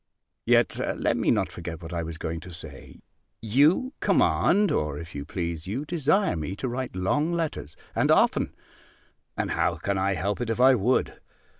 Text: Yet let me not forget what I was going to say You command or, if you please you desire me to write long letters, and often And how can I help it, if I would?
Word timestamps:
Yet 0.47 0.79
let 0.97 1.15
me 1.15 1.29
not 1.29 1.51
forget 1.51 1.79
what 1.83 1.93
I 1.93 2.01
was 2.01 2.17
going 2.17 2.39
to 2.39 2.51
say 2.51 3.01
You 3.39 3.93
command 3.99 4.71
or, 4.71 4.97
if 4.97 5.13
you 5.13 5.25
please 5.25 5.67
you 5.67 5.85
desire 5.85 6.35
me 6.35 6.55
to 6.55 6.67
write 6.67 6.95
long 6.95 7.31
letters, 7.33 7.77
and 7.93 8.09
often 8.09 8.55
And 9.37 9.51
how 9.51 9.75
can 9.75 9.99
I 9.99 10.15
help 10.15 10.41
it, 10.41 10.49
if 10.49 10.59
I 10.59 10.73
would? 10.73 11.19